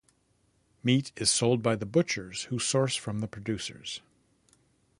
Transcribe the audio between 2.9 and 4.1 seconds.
from the producers.